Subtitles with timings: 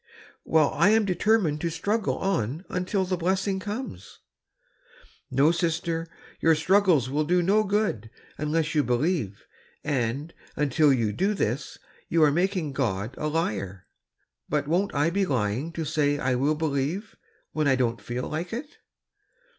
[0.01, 0.03] *^"
[0.45, 4.17] Well, I am determined to struggle on till the blessing comes.'^
[5.29, 6.07] "No, sister,
[6.39, 9.45] your struggles will do no good unless you believe;
[9.83, 11.77] and, until you do this,
[12.09, 13.85] you are making God a liar.''
[14.49, 17.15] "But won't I be lying to say I will believe,
[17.51, 18.77] when I dcMi't feel like it?"